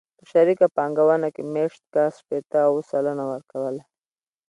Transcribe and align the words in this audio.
په 0.17 0.23
شریکه 0.31 0.67
پانګونه 0.75 1.27
کې 1.35 1.43
مېشت 1.53 1.81
کس 1.93 2.13
شپېته 2.21 2.59
اووه 2.67 2.83
سلنه 2.89 3.23
ورکوله. 3.31 3.83